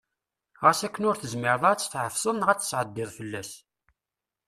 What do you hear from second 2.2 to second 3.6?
neɣ ad t-ttɛeddiḍ fell-as.